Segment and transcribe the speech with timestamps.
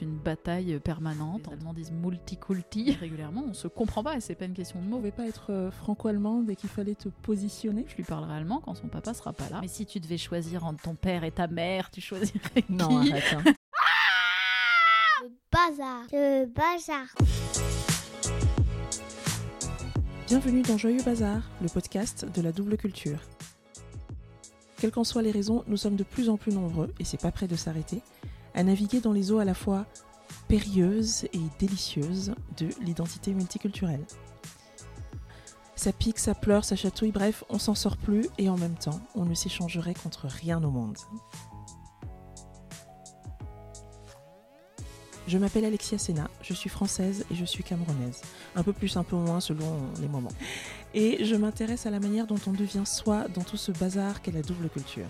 [0.00, 1.46] c'est une bataille permanente.
[1.48, 3.44] Les Allemands disent multiculti régulièrement.
[3.48, 4.96] On se comprend pas et c'est pas une question de On mots.
[4.96, 7.84] pouvait pas être euh, franco-allemande et qu'il fallait te positionner.
[7.86, 9.58] Je lui parlerai allemand quand son papa sera pas là.
[9.60, 12.98] Mais si tu devais choisir entre ton père et ta mère, tu choisirais qui Non,
[12.98, 13.22] arrête.
[13.36, 13.44] hein.
[15.22, 16.02] Le bazar.
[16.12, 17.06] Le bazar.
[20.28, 23.18] Bienvenue dans Joyeux Bazar, le podcast de la double culture.
[24.78, 27.32] Quelles qu'en soient les raisons, nous sommes de plus en plus nombreux, et c'est pas
[27.32, 28.00] près de s'arrêter,
[28.54, 29.86] à naviguer dans les eaux à la fois
[30.48, 34.04] périlleuses et délicieuses de l'identité multiculturelle.
[35.76, 39.00] Ça pique, ça pleure, ça chatouille, bref, on s'en sort plus et en même temps,
[39.14, 40.98] on ne s'échangerait contre rien au monde.
[45.26, 48.20] Je m'appelle Alexia Sena, je suis française et je suis camerounaise.
[48.56, 50.32] Un peu plus, un peu moins selon les moments.
[50.92, 54.32] Et je m'intéresse à la manière dont on devient soi dans tout ce bazar qu'est
[54.32, 55.06] la double culture.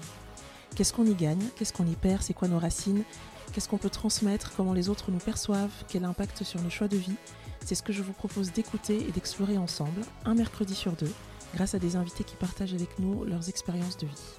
[0.74, 1.42] Qu'est-ce qu'on y gagne?
[1.56, 2.22] Qu'est-ce qu'on y perd?
[2.22, 3.04] C'est quoi nos racines?
[3.52, 4.52] Qu'est-ce qu'on peut transmettre?
[4.56, 5.84] Comment les autres nous perçoivent?
[5.88, 7.16] Quel impact sur nos choix de vie?
[7.64, 11.12] C'est ce que je vous propose d'écouter et d'explorer ensemble, un mercredi sur deux,
[11.54, 14.38] grâce à des invités qui partagent avec nous leurs expériences de vie.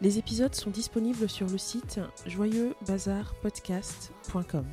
[0.00, 4.66] Les épisodes sont disponibles sur le site joyeuxbazarpodcast.com,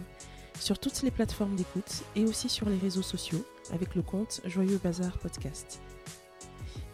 [0.59, 4.79] sur toutes les plateformes d'écoute et aussi sur les réseaux sociaux avec le compte Joyeux
[4.83, 5.79] Bazar Podcast.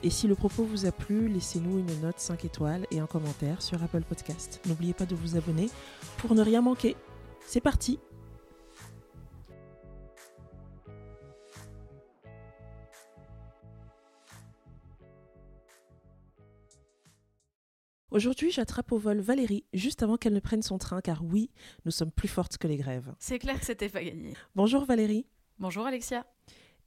[0.02, 3.62] Et si le propos vous a plu, laissez-nous une note 5 étoiles et un commentaire
[3.62, 4.62] sur Apple Podcast.
[4.66, 5.70] N'oubliez pas de vous abonner
[6.18, 6.96] pour ne rien manquer.
[7.46, 8.00] C'est parti
[18.12, 21.52] Aujourd'hui, j'attrape au vol Valérie juste avant qu'elle ne prenne son train, car oui,
[21.86, 23.14] nous sommes plus fortes que les grèves.
[23.20, 24.34] C'est clair que c'était pas gagné.
[24.56, 25.28] Bonjour Valérie
[25.60, 26.26] Bonjour Alexia.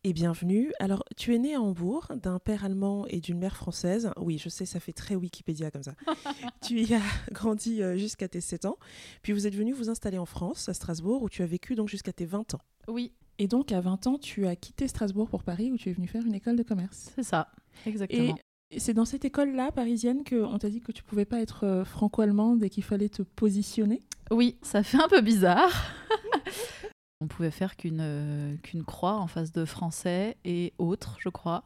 [0.04, 0.72] Et bienvenue.
[0.80, 4.10] Alors, tu es née à Hambourg d'un père allemand et d'une mère française.
[4.16, 5.94] Oui, je sais, ça fait très Wikipédia comme ça.
[6.62, 8.78] tu y as grandi euh, jusqu'à tes 7 ans.
[9.22, 11.88] Puis vous êtes venu vous installer en France, à Strasbourg, où tu as vécu donc
[11.88, 12.60] jusqu'à tes 20 ans.
[12.88, 15.92] Oui, Et donc, à 20 ans, tu as quitté Strasbourg pour Paris, où tu es
[15.92, 17.12] venu faire une école de commerce.
[17.14, 17.48] c'est ça.
[17.86, 18.36] Exactement.
[18.70, 21.84] Et c'est dans cette école-là, parisienne, qu'on t'a dit que tu pouvais pas être euh,
[21.84, 24.00] franco-allemande et qu'il fallait te positionner?
[24.30, 25.94] Oui, ça fait un peu bizarre.
[27.22, 31.62] On pouvait faire qu'une euh, qu'une croix en face de français et autres, je crois.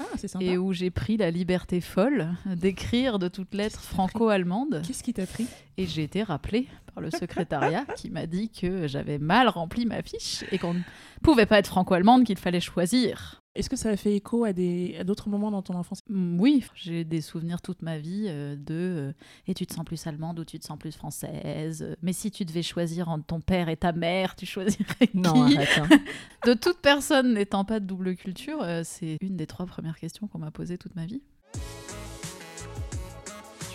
[0.00, 0.44] Ah, sympa.
[0.44, 4.82] Et où j'ai pris la liberté folle d'écrire de toutes lettres franco-allemandes.
[4.84, 5.46] Qu'est-ce qui t'a pris?
[5.76, 10.02] Et j'ai été rappelée par le secrétariat qui m'a dit que j'avais mal rempli ma
[10.02, 10.80] fiche et qu'on ne
[11.22, 13.44] pouvait pas être franco-allemande, qu'il fallait choisir.
[13.56, 16.00] Est-ce que ça a fait écho à des- à d'autres moments dans ton enfance?
[16.10, 19.12] Mm, Oui, j'ai des souvenirs toute ma vie euh, de euh,
[19.46, 21.82] et tu te sens plus allemande ou tu te sens plus française.
[21.82, 25.18] euh, Mais si tu devais choisir entre ton père et ta mère, tu choisirais qui?
[25.26, 25.78] arrête.
[25.78, 25.88] hein.
[26.44, 30.28] De toute personne n'étant pas de double culture, euh, c'est une des trois premières questions
[30.28, 31.22] qu'on m'a posées toute ma vie.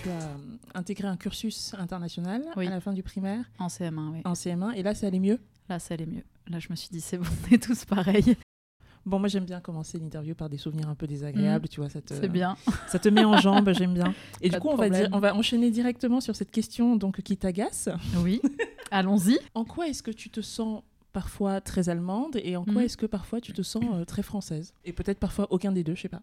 [0.02, 0.36] tu as
[0.74, 2.68] intégré un cursus international Oui.
[2.68, 3.46] à la fin du primaire?
[3.60, 4.22] En CM1, oui.
[4.26, 5.40] en CM1 et là ça allait mieux?
[5.70, 6.24] Là, ça allait mieux.
[6.48, 8.36] Là, je me suis dit, c'est bon, on est tous pareils.
[9.06, 12.02] Bon, moi j'aime bien commencer l'interview par des souvenirs un peu désagréables, tu vois, ça
[12.02, 12.56] te, C'est bien.
[12.88, 14.14] ça te met en jambes, j'aime bien.
[14.42, 17.22] Et Pas du coup, on va, dire, on va enchaîner directement sur cette question donc
[17.22, 17.90] qui t'agace.
[18.18, 18.42] Oui,
[18.92, 19.40] allons-y.
[19.56, 22.82] En quoi est-ce que tu te sens parfois très allemande et en quoi Mhm.
[22.82, 24.74] est-ce que parfois tu te sens euh, très française?
[24.86, 26.22] Et peut-être parfois aucun des deux, je sais pas.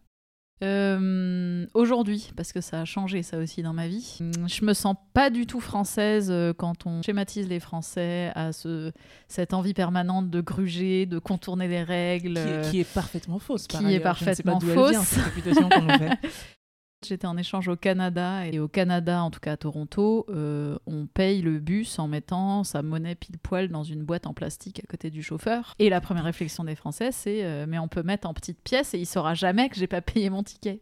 [0.63, 4.75] Euh, Aujourd'hui, parce que ça a changé ça aussi dans ma vie, hum, je me
[4.75, 8.93] sens pas du tout française euh, quand on schématise les Français à ce,
[9.29, 12.35] cette envie permanente de gruger, de contourner les règles.
[12.35, 13.67] Qui, est, qui est parfaitement fausse.
[13.69, 14.17] par qui est ailleurs.
[14.17, 15.09] Je ne sais pas parfaitement elle vient, fausse.
[15.09, 16.19] cette réputation qu'on fait.
[17.07, 21.07] J'étais en échange au Canada et au Canada, en tout cas à Toronto, euh, on
[21.07, 24.87] paye le bus en mettant sa monnaie pile poil dans une boîte en plastique à
[24.89, 25.75] côté du chauffeur.
[25.79, 28.95] Et la première réflexion des Français, c'est euh, mais on peut mettre en petites pièces
[28.95, 30.81] et il saura jamais que j'ai pas payé mon ticket.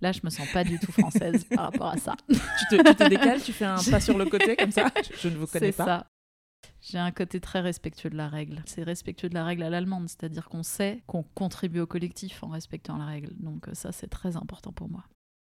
[0.00, 2.16] Là, je me sens pas du tout française par rapport à ça.
[2.28, 2.36] tu,
[2.76, 4.90] te, tu te décales, tu fais un pas sur le côté comme ça?
[5.08, 5.84] Je, je ne vous connais C'est pas.
[5.84, 6.06] ça.
[6.82, 8.60] J'ai un côté très respectueux de la règle.
[8.66, 12.48] C'est respectueux de la règle à l'allemande, c'est-à-dire qu'on sait qu'on contribue au collectif en
[12.48, 13.30] respectant la règle.
[13.36, 15.04] Donc euh, ça, c'est très important pour moi.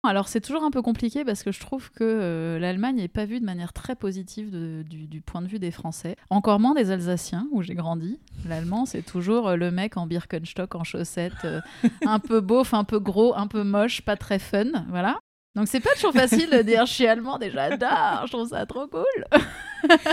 [0.05, 3.25] Alors c'est toujours un peu compliqué parce que je trouve que euh, l'Allemagne n'est pas
[3.25, 6.16] vue de manière très positive du, point de vue des Français.
[6.29, 8.19] Encore moins des Alsaciens où j'ai grandi.
[8.47, 11.61] L'allemand c'est toujours euh, le mec en Birkenstock, en chaussettes, euh,
[12.05, 15.17] un peu beauf, un peu gros, un peu moche, pas très fun, voilà.
[15.55, 18.87] Donc c'est pas toujours facile de dire je suis allemand j'adore, je trouve ça trop
[18.87, 19.25] cool.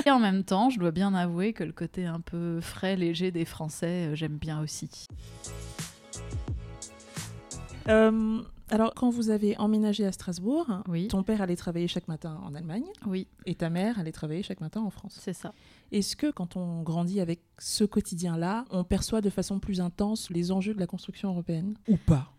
[0.06, 3.30] et en même temps, je dois bien avouer que le côté un peu frais, léger
[3.32, 5.08] des Français, j'aime bien aussi.
[8.72, 12.54] Alors, quand vous avez emménagé à Strasbourg, Oui, ton père allait travailler chaque matin en
[12.54, 15.18] Allemagne oui, et ta mère allait travailler chaque matin en France.
[15.20, 15.52] c'est ça.
[15.92, 20.50] Est-ce que quand on grandit avec ce quotidien-là, on perçoit de façon plus intense les
[20.52, 21.74] enjeux de la construction européenne?
[21.88, 22.32] Ou pas?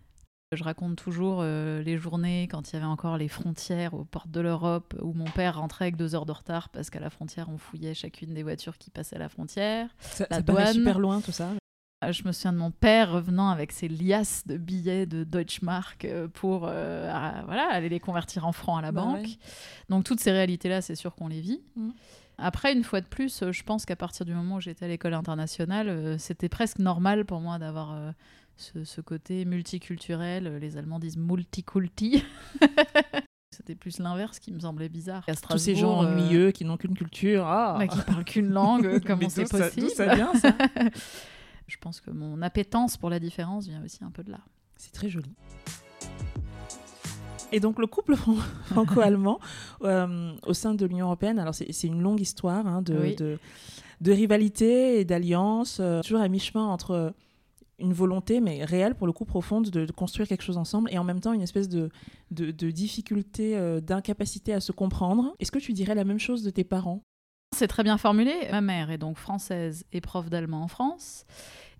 [0.56, 4.29] Je raconte toujours euh, les journées quand il y avait encore les frontières aux portes
[4.29, 7.50] de l'Europe, où mon père rentrait avec deux heures de retard parce qu'à la frontière,
[7.50, 9.89] on fouillait chacune des voitures qui passaient à la frontière.
[10.00, 10.74] Ça, La ça paraît douane.
[10.75, 11.50] super loin tout ça.
[12.07, 16.05] Euh, Je me souviens de mon père revenant avec ses liasses de billets de Deutschmark
[16.05, 19.17] euh, pour euh, à- voilà, aller les convertir en francs à la Bah banque.
[19.25, 19.38] ouais.
[19.89, 21.61] Donc toutes ces réalités-là, c'est sûr qu'on les vit.
[21.75, 21.89] Mm.
[22.39, 25.13] Après, une fois de plus, je pense qu'à partir du moment où j'étais à l'école
[25.13, 28.11] internationale, c'était presque normal pour moi d'avoir euh,
[28.57, 30.57] ce, ce côté multiculturel.
[30.57, 32.23] Les Allemands disent multiculti.
[33.55, 35.23] C'était plus l'inverse qui me semblait bizarre.
[35.27, 37.45] À Tous ces gens euh, ennuyeux qui n'ont qu'une culture.
[37.45, 37.75] Ah.
[37.77, 40.55] bah, qui parlent qu'une langue, comment c'est ça- possible ça vient ça?
[41.73, 44.39] Je pense que mon appétence pour la différence vient aussi un peu de là.
[44.77, 45.31] C'est très joli.
[47.51, 48.35] Et donc le couple fran-
[48.65, 49.39] franco-allemand
[49.83, 53.15] euh, au sein de l'Union européenne, alors c'est c'est une longue histoire hein, de, Oui.
[53.15, 53.39] de,
[54.01, 57.13] de rivalité et d'alliance, euh, toujours à mi-chemin entre
[57.79, 60.97] une volonté, mais réelle pour le coup profonde, de, de construire quelque chose ensemble et
[60.99, 61.89] en même temps une espèce de,
[62.31, 65.35] de, de difficulté, euh, d'incapacité à se comprendre.
[65.39, 67.01] Est-ce que tu dirais la même chose de tes parents?
[67.55, 68.33] C'est très bien formulé.
[68.51, 71.25] Ma mère est donc française et prof d'allemand en France.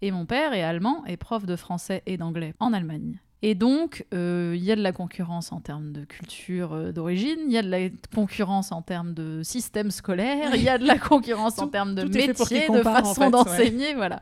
[0.04, 3.22] Et mon père est allemand et prof de français et d'anglais en Allemagne.
[3.42, 7.40] Et donc, euh, il y a de la concurrence en termes de culture euh, d'origine,
[7.46, 10.86] il y a de la concurrence en termes de système scolaire, il y a de
[10.86, 13.32] la concurrence en termes de métier, de en façon ouais.
[13.32, 14.22] d'enseigner, voilà.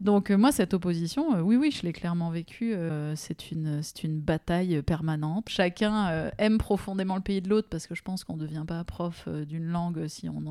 [0.00, 2.74] Donc euh, moi, cette opposition, euh, oui, oui, je l'ai clairement vécue.
[2.74, 5.48] euh, c'est une, c'est une bataille permanente.
[5.48, 8.84] Chacun aime profondément le pays de l'autre parce que je pense qu'on ne devient pas
[8.84, 10.42] prof d'une langue si on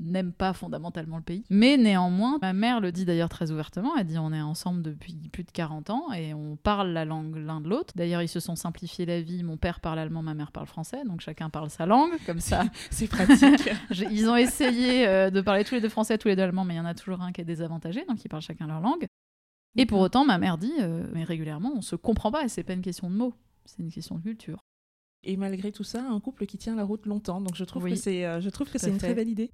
[0.00, 1.44] n'aime pas fondamentalement le pays.
[1.50, 3.96] Mais néanmoins, ma mère le dit d'ailleurs très ouvertement.
[3.98, 7.36] Elle dit on est ensemble depuis plus de 40 ans et on parle la langue
[7.36, 7.94] l'un de l'autre.
[7.96, 9.42] D'ailleurs, ils se sont simplifiés la vie.
[9.42, 12.12] Mon père parle allemand, ma mère parle français, donc chacun parle sa langue.
[12.26, 13.70] Comme ça, C'est pratique.
[14.10, 16.78] Ils ont essayé de parler tous les deux français, tous les deux allemands, mais il
[16.78, 18.83] y en a toujours un qui est désavantagé, donc ils parlent chacun leur langue.
[19.76, 22.62] Et pour autant, ma mère dit, euh, mais régulièrement, on se comprend pas, et c'est
[22.62, 23.34] pas une question de mots,
[23.64, 24.58] c'est une question de culture.
[25.24, 27.40] Et malgré tout ça, un couple qui tient la route longtemps.
[27.40, 29.14] Donc je trouve Oui, que c'est, euh, je trouve que tout c'est à une très
[29.14, 29.50] belle idée.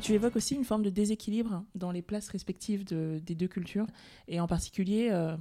[0.00, 3.86] Tu évoques aussi une forme de déséquilibre dans les places respectives de- des deux cultures.
[4.26, 5.36] Et en particulier, euh,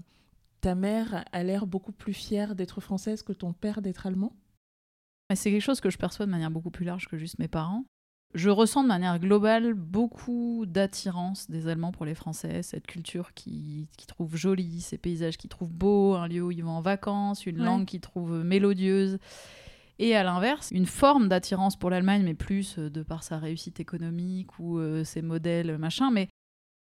[0.60, 4.36] ta mère a l'air beaucoup plus fière d'être française que ton père d'être allemand?
[5.30, 7.48] Mais c'est quelque chose que je perçois de manière beaucoup plus large que juste mes
[7.48, 7.86] parents.
[8.34, 13.90] Je ressens de manière globale beaucoup d'attirance des Allemands pour les Français, cette culture qui,
[13.98, 17.46] qui trouve jolie, ces paysages qu'ils trouvent beaux, un lieu où ils vont en vacances,
[17.46, 17.66] une Ouais.
[17.66, 19.18] langue qu'ils trouvent mélodieuse.
[20.00, 23.80] Et à l'inverse, une forme d'attirance pour l'Allemagne, mais plus euh, de par sa réussite
[23.80, 26.10] économique ou euh, ses modèles, machin.
[26.10, 26.30] Mais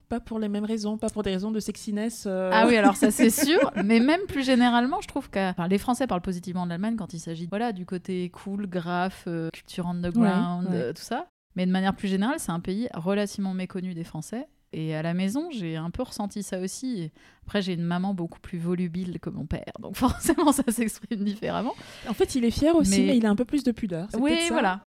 [0.09, 2.23] Pas pour les mêmes raisons, pas pour des raisons de sexiness.
[2.27, 3.59] euh, ah oui, alors ça c'est sûr.
[3.83, 7.13] Mais même plus généralement, je trouve que enfin, les Français parlent positivement de l'Allemagne quand
[7.13, 10.81] il s'agit voilà, du côté cool, graphe, euh, culture underground, Ouais, ouais.
[10.81, 11.27] euh, tout ça.
[11.55, 14.47] Mais de manière plus générale, c'est un pays relativement méconnu des Français.
[14.73, 17.11] Et à la maison, j'ai un peu ressenti ça aussi.
[17.43, 19.73] Après, j'ai une maman beaucoup plus volubile que mon père.
[19.81, 21.73] Donc forcément, ça s'exprime différemment.
[22.07, 24.07] En fait, il est fier aussi, Mais- mais, il a un peu plus de pudeur.
[24.17, 24.81] Oui, voilà.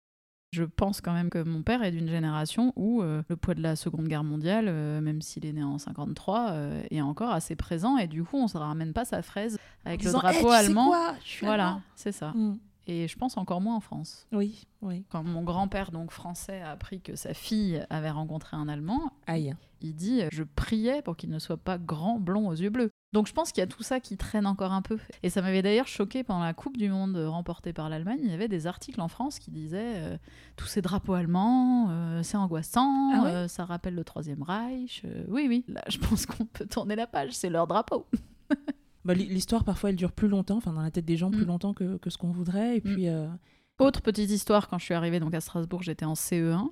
[0.54, 3.62] Je pense quand même que mon père est d'une génération où euh, le poids de
[3.63, 7.56] la Seconde Guerre mondiale, euh, même s'il est né en 53, euh, est encore assez
[7.56, 7.98] présent.
[7.98, 10.44] Et du coup, on ne se ramène pas sa fraise avec le Eh, drapeau tu
[10.48, 10.88] sais allemand.
[10.89, 11.15] quoi?
[11.25, 12.33] Je suis voilà, c'est ça.
[12.36, 12.57] Mm.
[12.88, 14.27] Et je pense encore moins en France.
[14.31, 15.06] Oui, oui.
[15.09, 19.56] Quand mon grand-père, donc français, a appris que sa fille avait rencontré un Allemand, Aïe.
[19.81, 22.91] il dit Je priais pour qu'il ne soit pas grand, blond, aux yeux bleus.
[23.13, 24.97] Donc je pense qu'il y a tout ça qui traîne encore un peu.
[25.21, 28.19] Et ça m'avait d'ailleurs choqué pendant la Coupe du Monde remportée par l'Allemagne.
[28.24, 30.18] Il y avait des articles en France qui disaient euh,
[30.57, 35.03] Tous ces drapeaux allemands, euh, c'est angoissant, Ah ouais euh, ça rappelle le Troisième Reich.
[35.27, 38.08] Oui, oui, là je pense qu'on peut tourner la page, c'est leur drapeau.
[39.05, 41.43] Bah, l'hi- L'histoire, parfois, elle dure plus longtemps, enfin, dans la tête des gens, plus
[41.43, 41.48] Mm.
[41.48, 42.77] longtemps que, que ce qu'on voudrait.
[42.77, 43.27] Et puis, euh,
[43.79, 46.69] Autre petite histoire, quand je suis arrivée donc à Strasbourg, j'étais en CE1.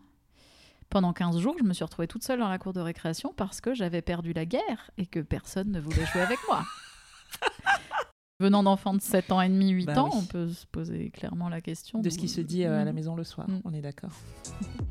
[0.90, 3.60] Pendant 15 jours, je me suis retrouvée toute seule dans la cour de récréation parce
[3.60, 6.64] que j'avais perdu la guerre et que personne ne voulait jouer avec moi.
[8.40, 10.20] Venant d'enfants de 7 ans et demi, 8 Bah ans, oui.
[10.22, 12.92] on peut se poser clairement la question de ce qui se dit euh, à la
[12.92, 12.96] Mm.
[12.96, 13.62] maison le soir, Mm.
[13.66, 14.12] on est d'accord.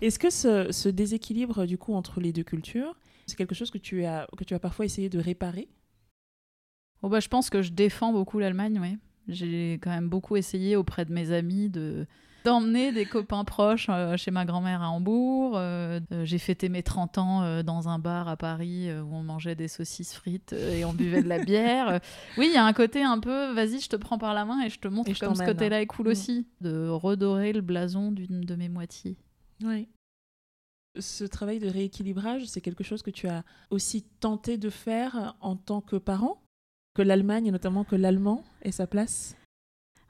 [0.00, 3.78] Est-ce que ce, ce déséquilibre, du coup, entre les deux cultures, c'est quelque chose que
[3.78, 5.68] tu as, que tu as parfois essayé de réparer?
[7.02, 8.96] Oh bah, je pense que je défends beaucoup l'Allemagne, oui.
[9.28, 12.06] J'ai quand même beaucoup essayé auprès de mes amis de
[12.44, 15.54] d'emmener des copains proches euh, chez ma grand-mère à Hambourg.
[15.56, 19.24] Euh, euh, j'ai fêté mes 30 ans euh, dans un bar à Paris où on
[19.24, 21.98] mangeait des saucisses frites et on buvait de la bière.
[22.38, 24.60] Oui, il y a un côté un peu, vas-y, je te prends par la main
[24.62, 26.10] et je te montre Et je comme ce côté-là est cool Mm.
[26.10, 26.46] aussi.
[26.60, 29.16] De redorer le blason d'une de mes moitiés.
[29.62, 29.88] Oui.
[30.98, 35.56] Ce travail de rééquilibrage, c'est quelque chose que tu as aussi tenté de faire en
[35.56, 36.42] tant que parent
[36.94, 39.36] Que l'Allemagne, et notamment que l'allemand, ait sa place?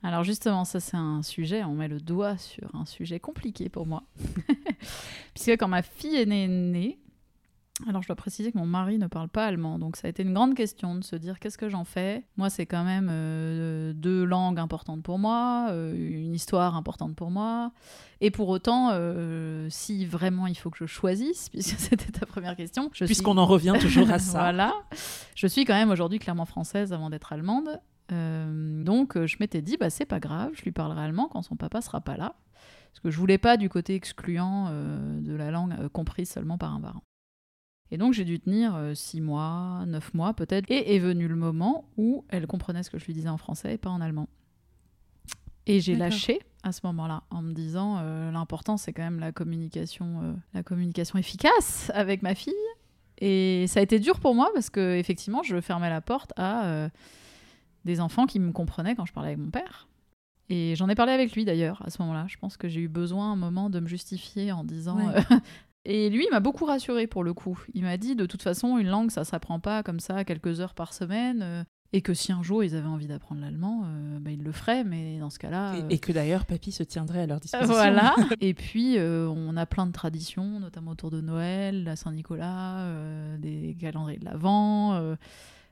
[0.02, 3.86] Alors justement, ça c'est un sujet, on met le doigt sur un sujet compliqué pour
[3.86, 4.04] moi.
[5.34, 6.98] Puisque quand ma fille est née, née,
[7.86, 10.22] Alors je dois préciser que mon mari ne parle pas allemand, donc ça a été
[10.22, 12.24] une grande question de se dire qu'est-ce que j'en fais?
[12.38, 17.30] Moi c'est quand même euh, deux langues importantes pour moi, euh, une histoire importante pour
[17.30, 17.72] moi,
[18.22, 22.56] et pour autant, euh, si vraiment il faut que je choisisse, puisque c'était ta première
[22.56, 23.40] question, je Puisqu'on suis...
[23.40, 24.38] en revient toujours à ça.
[24.38, 24.72] voilà,
[25.34, 27.78] je suis quand même aujourd'hui clairement française avant d'être allemande,
[28.08, 31.82] donc je m'étais dit bah c'est pas grave, je lui parlerai allemand quand son papa
[31.82, 36.30] sera pas là, parce que je voulais pas du côté excluant de la langue comprise
[36.30, 37.02] seulement par un parent.
[37.90, 40.70] Et donc j'ai dû tenir euh, six mois, neuf mois peut-être.
[40.70, 43.74] Et est venu le moment où elle comprenait ce que je lui disais en français
[43.74, 44.28] et pas en allemand.
[45.66, 49.32] Et j'ai lâché à ce moment-là en me disant euh, l'important c'est quand même la
[49.32, 52.54] communication, euh, la communication efficace avec ma fille.
[53.18, 56.66] Et ça a été dur pour moi parce que effectivement je fermais la porte à
[56.66, 56.88] euh,
[57.84, 59.88] des enfants qui me comprenaient quand je parlais avec mon père.
[60.48, 62.26] Et j'en ai parlé avec lui d'ailleurs à ce moment-là.
[62.28, 64.98] Je pense que j'ai eu besoin un moment de me justifier en disant.
[64.98, 65.20] Ouais.
[65.86, 67.58] Et lui, il m'a beaucoup rassuré pour le coup.
[67.74, 70.74] Il m'a dit de toute façon, une langue, ça s'apprend pas comme ça quelques heures
[70.74, 71.40] par semaine.
[71.42, 74.50] euh, et que si un jour ils avaient envie d'apprendre l'allemand, euh, bah, ils le
[74.52, 74.82] feraient.
[74.84, 75.74] Mais dans ce cas-là.
[75.76, 77.72] euh, Et, et que d'ailleurs, papy se tiendrait à leur disposition.
[77.72, 78.14] voilà.
[78.40, 82.88] Et puis, euh, on a plein de traditions, notamment autour de Noël, la Saint-Nicolas,
[83.38, 85.16] des calendriers de l'Avent,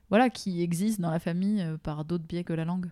[0.09, 2.89] voilà, qui existent dans la famille par d'autres biais que la langue.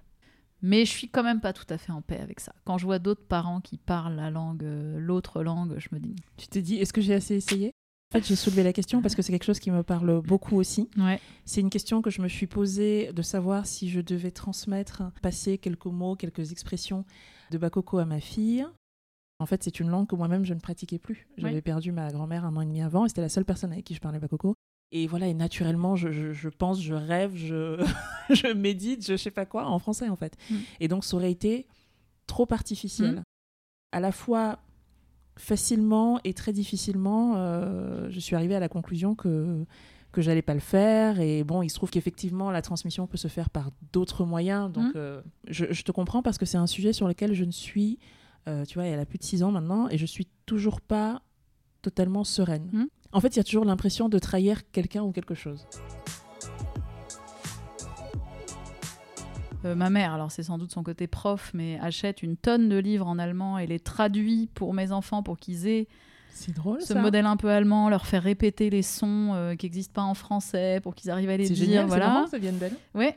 [0.64, 2.56] Mais je suis quand même pas tout à fait en paix avec ça.
[2.64, 6.16] Quand je vois d'autres parents qui parlent la langue, euh, l'autre langue, je me dis.
[6.38, 7.74] Tu t'es dit, est-ce que j'ai assez essayé?
[8.10, 10.56] En fait, j'ai soulevé la question parce que c'est quelque chose qui me parle beaucoup
[10.56, 10.90] aussi.
[10.98, 11.20] Ouais.
[11.46, 15.58] C'est une question que je me suis posée de savoir si je devais transmettre, passer
[15.58, 17.06] quelques mots, quelques expressions
[17.52, 18.66] de Bakoko à ma fille.
[19.40, 21.28] En fait, c'est une langue que moi-même je ne pratiquais plus.
[21.38, 23.84] J'avais perdu ma grand-mère un an et demi avant et c'était la seule personne avec
[23.84, 24.56] qui je parlais Bakoko.
[24.96, 27.84] Et voilà, et naturellement, je, je- je pense, je rêve, je,
[28.30, 30.38] je médite, je sais pas quoi, en français en fait.
[30.52, 30.56] Mm.
[30.82, 31.66] Et donc, ça aurait été
[32.28, 33.16] trop artificiel.
[33.16, 33.24] Mm.
[33.92, 34.60] À la fois
[35.38, 39.66] facilement et très difficilement, euh, je suis arrivée à la conclusion que
[40.12, 43.28] que j'allais pas le faire et bon il se trouve qu'effectivement la transmission peut se
[43.28, 44.98] faire par d'autres moyens donc Mm.
[44.98, 47.98] euh, je, je te comprends parce que c'est un sujet sur lequel je ne suis
[48.48, 51.24] euh, tu vois elle a plus de 6 ans maintenant et je suis toujours pas
[51.82, 52.84] totalement sereine Mm.
[53.14, 55.66] En fait il y a toujours l'impression de trahir quelqu'un ou quelque chose
[59.66, 62.78] Euh, ma mère, alors c'est sans doute son côté prof, mais achète une tonne de
[62.78, 65.88] livres en allemand et les traduit pour mes enfants pour qu'ils aient
[66.36, 69.66] c'est drôle ce ça modèle un peu allemand, leur faire répéter les sons euh, qui
[69.68, 71.66] n'existent pas en français pour qu'ils arrivent à les c'est dire.
[71.66, 72.08] génial c'est voilà.
[72.08, 73.16] marrant ça vient d'elle Ouais.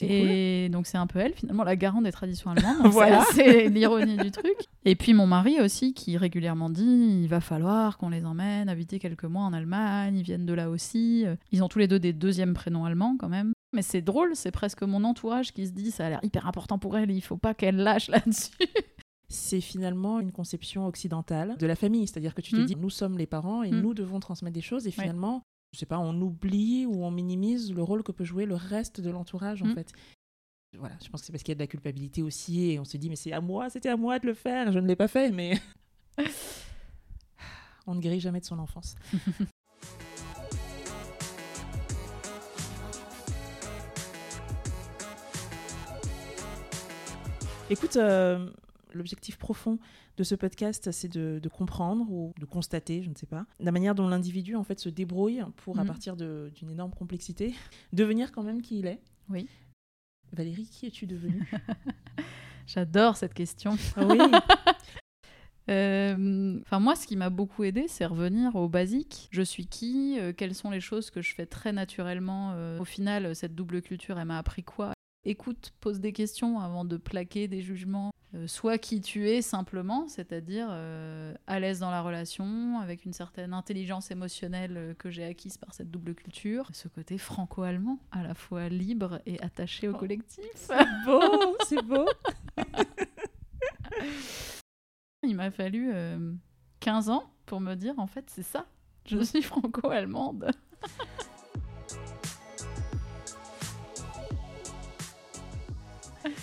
[0.00, 2.76] Cool Et donc c'est un peu elle finalement la garante des traditions allemandes.
[2.92, 3.24] Voilà.
[3.32, 4.54] C'est l'ironie du truc.
[4.84, 8.98] Et puis mon mari aussi qui régulièrement dit il va falloir qu'on les emmène habiter
[8.98, 10.16] quelques mois en Allemagne.
[10.18, 11.24] Ils viennent de là aussi.
[11.52, 13.52] Ils ont tous les deux des deuxièmes prénoms allemands quand même.
[13.72, 16.78] Mais c'est drôle, c'est presque mon entourage qui se dit ça a l'air hyper important
[16.78, 17.10] pour elle.
[17.10, 18.52] Il faut pas qu'elle lâche là-dessus.
[19.28, 22.06] c'est finalement une conception occidentale de la famille.
[22.06, 22.64] C'est-à-dire que tu te Mm.
[22.64, 23.80] dis, nous sommes les parents et Mm.
[23.80, 24.86] nous devons transmettre des choses.
[24.86, 25.42] Et finalement,
[25.72, 29.00] je sais pas, on oublie ou on minimise le rôle que peut jouer le reste
[29.00, 29.74] de l'entourage, en Mm.
[29.74, 29.92] fait.
[30.78, 32.84] Voilà, je pense que c'est parce qu'il y a de la culpabilité aussi et on
[32.84, 34.72] se dit, mais c'est à moi, c'était à moi de le faire.
[34.72, 35.58] Je ne l'ai pas fait, mais
[37.86, 38.94] on ne guérit jamais de son enfance.
[47.70, 48.48] Écoute, euh,
[48.96, 49.78] l'objectif profond
[50.16, 53.70] de ce podcast, c'est de, de comprendre ou de constater, je ne sais pas, la
[53.72, 55.86] manière dont l'individu en fait se débrouille pour, à Mhm.
[55.86, 57.54] partir d'une énorme complexité,
[57.92, 59.00] devenir quand même qui il est.
[59.28, 59.48] Oui.
[60.32, 61.48] Valérie, qui es-tu devenue?
[62.66, 63.76] J'adore cette question.
[63.96, 64.18] Ah Oui.
[65.68, 69.28] Euh, Enfin, moi, ce qui m'a beaucoup aidé, c'est revenir au basique.
[69.32, 72.84] Je suis qui Euh, Quelles sont les choses que je fais très naturellement Euh, Au
[72.84, 74.92] final, cette double culture, elle m'a appris quoi?
[75.24, 78.10] Écoute, pose des questions avant de plaquer des jugements.
[78.34, 83.12] Euh, sois qui tu es simplement, c'est-à-dire euh, à l'aise dans la relation, avec une
[83.12, 86.68] certaine intelligence émotionnelle euh, que j'ai acquise par cette double culture.
[86.72, 89.98] Ce côté franco-allemand, à la fois libre et attaché au Oh.
[89.98, 90.68] collectif.
[91.06, 92.06] beau, c'est beau.
[95.22, 96.32] Il m'a fallu euh,
[96.80, 98.66] 15 ans pour me dire, en fait, c'est ça.
[99.06, 100.50] Je suis franco-allemande.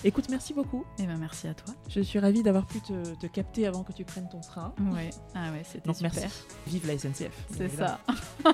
[0.06, 0.84] Écoute, merci beaucoup.
[1.00, 1.74] Et ben merci à toi.
[1.88, 4.74] Je suis ravie d'avoir pu te, te capter avant que tu prennes ton train.
[4.92, 5.12] Ouais.
[5.34, 6.12] Ah ouais, c'était Donc super.
[6.14, 6.30] merci.
[6.68, 7.32] Vive la SNCF.
[7.56, 8.00] C'est ça.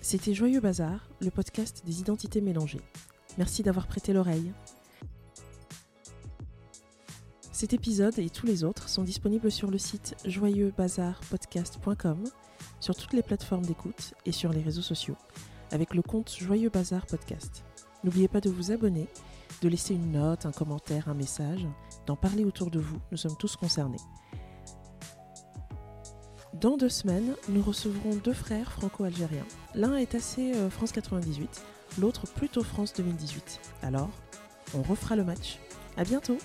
[0.00, 2.80] C'était Joyeux Bazar, le podcast des identités mélangées.
[3.38, 4.52] Merci d'avoir prêté l'oreille.
[7.52, 12.24] Cet épisode et tous les autres sont disponibles sur le site joyeuxbazarpodcast.com,
[12.82, 15.16] sur toutes les plateformes d'écoute et sur les réseaux sociaux,
[15.70, 17.64] avec le compte Joyeux Bazar Podcast.
[18.02, 19.06] N'oubliez pas de vous abonner,
[19.62, 21.64] de laisser une note, un commentaire, un message,
[22.06, 22.98] d'en parler autour de vous.
[23.12, 24.00] Nous sommes tous concernés.
[26.54, 29.46] Dans deux semaines, nous recevrons deux frères franco-algériens.
[29.76, 31.62] L'un est assez euh, France 98,
[32.00, 33.60] l'autre plutôt France 2018.
[33.82, 34.10] Alors,
[34.74, 35.60] on refera le match.
[35.96, 36.38] À bientôt!